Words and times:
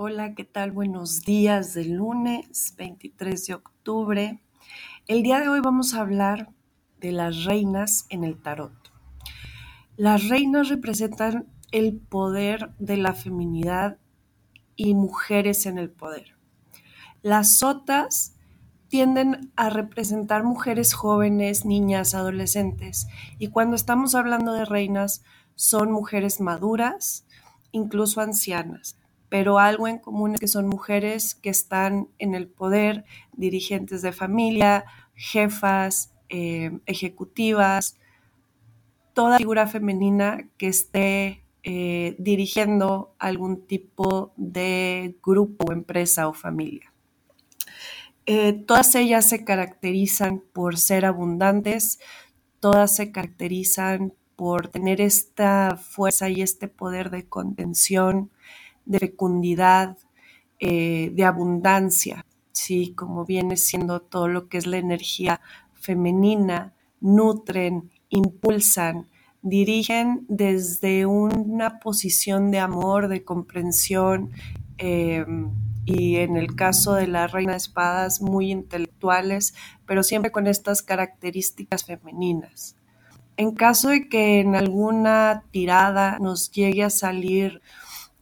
Hola, 0.00 0.36
¿qué 0.36 0.44
tal? 0.44 0.70
Buenos 0.70 1.24
días 1.24 1.74
del 1.74 1.94
lunes 1.94 2.72
23 2.78 3.46
de 3.48 3.54
octubre. 3.54 4.40
El 5.08 5.24
día 5.24 5.40
de 5.40 5.48
hoy 5.48 5.58
vamos 5.58 5.92
a 5.92 6.02
hablar 6.02 6.50
de 7.00 7.10
las 7.10 7.44
reinas 7.46 8.06
en 8.08 8.22
el 8.22 8.40
tarot. 8.40 8.92
Las 9.96 10.28
reinas 10.28 10.68
representan 10.68 11.48
el 11.72 11.96
poder 11.98 12.70
de 12.78 12.96
la 12.96 13.12
feminidad 13.12 13.98
y 14.76 14.94
mujeres 14.94 15.66
en 15.66 15.78
el 15.78 15.90
poder. 15.90 16.36
Las 17.22 17.58
sotas 17.58 18.36
tienden 18.86 19.50
a 19.56 19.68
representar 19.68 20.44
mujeres 20.44 20.94
jóvenes, 20.94 21.64
niñas, 21.64 22.14
adolescentes. 22.14 23.08
Y 23.40 23.48
cuando 23.48 23.74
estamos 23.74 24.14
hablando 24.14 24.52
de 24.52 24.64
reinas, 24.64 25.24
son 25.56 25.90
mujeres 25.90 26.40
maduras, 26.40 27.26
incluso 27.72 28.20
ancianas 28.20 28.96
pero 29.28 29.58
algo 29.58 29.88
en 29.88 29.98
común 29.98 30.34
es 30.34 30.40
que 30.40 30.48
son 30.48 30.68
mujeres 30.68 31.34
que 31.34 31.50
están 31.50 32.08
en 32.18 32.34
el 32.34 32.48
poder, 32.48 33.04
dirigentes 33.32 34.02
de 34.02 34.12
familia, 34.12 34.84
jefas, 35.14 36.12
eh, 36.28 36.78
ejecutivas, 36.86 37.96
toda 39.12 39.38
figura 39.38 39.66
femenina 39.66 40.48
que 40.56 40.68
esté 40.68 41.44
eh, 41.64 42.14
dirigiendo 42.18 43.14
algún 43.18 43.66
tipo 43.66 44.32
de 44.36 45.16
grupo 45.22 45.72
empresa 45.72 46.28
o 46.28 46.32
familia. 46.32 46.92
Eh, 48.26 48.52
todas 48.52 48.94
ellas 48.94 49.28
se 49.28 49.44
caracterizan 49.44 50.42
por 50.52 50.78
ser 50.78 51.04
abundantes, 51.04 51.98
todas 52.60 52.94
se 52.94 53.10
caracterizan 53.10 54.12
por 54.36 54.68
tener 54.68 55.00
esta 55.00 55.76
fuerza 55.76 56.28
y 56.28 56.42
este 56.42 56.68
poder 56.68 57.10
de 57.10 57.26
contención, 57.26 58.30
de 58.88 58.98
fecundidad, 58.98 59.96
eh, 60.58 61.12
de 61.14 61.24
abundancia, 61.24 62.26
¿sí? 62.50 62.92
Como 62.96 63.24
viene 63.24 63.56
siendo 63.56 64.00
todo 64.00 64.26
lo 64.26 64.48
que 64.48 64.58
es 64.58 64.66
la 64.66 64.78
energía 64.78 65.40
femenina, 65.74 66.74
nutren, 67.00 67.90
impulsan, 68.08 69.06
dirigen 69.42 70.26
desde 70.28 71.06
una 71.06 71.78
posición 71.78 72.50
de 72.50 72.58
amor, 72.58 73.08
de 73.08 73.24
comprensión, 73.24 74.32
em, 74.78 75.50
y 75.84 76.16
en 76.16 76.36
el 76.36 76.54
caso 76.54 76.94
de 76.94 77.06
la 77.06 77.28
reina 77.28 77.52
de 77.52 77.58
espadas, 77.58 78.20
muy 78.20 78.50
intelectuales, 78.50 79.54
pero 79.86 80.02
siempre 80.02 80.32
con 80.32 80.46
estas 80.46 80.82
características 80.82 81.84
femeninas. 81.84 82.76
En 83.36 83.52
caso 83.52 83.90
de 83.90 84.08
que 84.08 84.40
en 84.40 84.56
alguna 84.56 85.44
tirada 85.52 86.18
nos 86.18 86.50
llegue 86.50 86.82
a 86.82 86.90
salir 86.90 87.62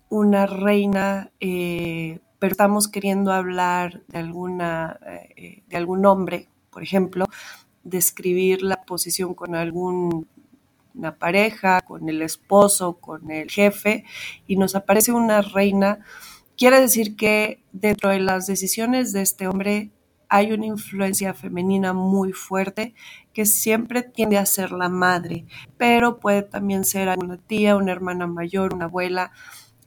una 0.08 0.46
reina, 0.46 1.30
eh, 1.40 2.20
pero 2.38 2.52
estamos 2.52 2.88
queriendo 2.88 3.32
hablar 3.32 4.02
de, 4.08 4.18
alguna, 4.18 4.98
eh, 5.36 5.62
de 5.66 5.76
algún 5.76 6.06
hombre, 6.06 6.48
por 6.70 6.82
ejemplo, 6.82 7.26
describir 7.82 8.62
la 8.62 8.82
posición 8.84 9.34
con 9.34 9.54
alguna 9.54 10.26
pareja, 11.18 11.80
con 11.82 12.08
el 12.08 12.22
esposo, 12.22 12.98
con 12.98 13.30
el 13.30 13.50
jefe, 13.50 14.04
y 14.46 14.56
nos 14.56 14.74
aparece 14.74 15.12
una 15.12 15.42
reina, 15.42 16.00
quiere 16.56 16.80
decir 16.80 17.16
que 17.16 17.62
dentro 17.72 18.10
de 18.10 18.20
las 18.20 18.46
decisiones 18.46 19.12
de 19.12 19.22
este 19.22 19.46
hombre 19.46 19.90
hay 20.28 20.52
una 20.52 20.66
influencia 20.66 21.34
femenina 21.34 21.92
muy 21.92 22.32
fuerte 22.32 22.94
que 23.32 23.46
siempre 23.46 24.02
tiende 24.02 24.38
a 24.38 24.46
ser 24.46 24.72
la 24.72 24.88
madre, 24.88 25.44
pero 25.76 26.18
puede 26.18 26.42
también 26.42 26.84
ser 26.84 27.16
una 27.18 27.36
tía, 27.36 27.76
una 27.76 27.92
hermana 27.92 28.26
mayor, 28.26 28.74
una 28.74 28.86
abuela, 28.86 29.32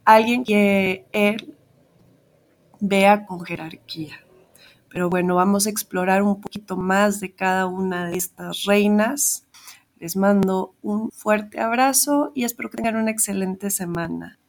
alguien 0.06 0.44
que 0.44 1.06
él 1.12 1.56
vea 2.80 3.26
con 3.26 3.42
jerarquía. 3.42 4.20
Pero 4.90 5.10
bueno, 5.10 5.36
vamos 5.36 5.68
a 5.68 5.70
explorar 5.70 6.24
un 6.24 6.42
poquito 6.42 6.76
más 6.76 7.20
de 7.20 7.34
cada 7.34 7.68
una 7.68 8.08
de 8.10 8.18
estas 8.18 8.64
reinas. 8.66 9.46
Les 10.00 10.16
mando 10.16 10.74
un 10.82 11.12
fuerte 11.12 11.60
abrazo 11.60 12.32
y 12.34 12.44
espero 12.44 12.70
que 12.70 12.78
tengan 12.78 12.96
una 12.96 13.12
excelente 13.12 13.70
semana. 13.70 14.40